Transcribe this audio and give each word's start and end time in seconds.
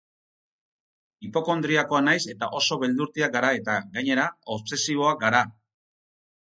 Hipokondriakoa 1.27 1.99
naiz 2.07 2.17
eta 2.35 2.49
oso 2.61 2.79
beldurtiak 2.85 3.37
gara 3.37 3.53
eta, 3.61 3.79
gainera, 3.99 4.29
obsesiboak 4.59 5.25
gara. 5.29 5.47